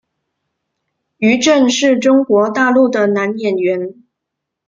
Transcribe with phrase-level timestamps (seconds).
[1.19, 4.03] 于震是中国大陆的男演员。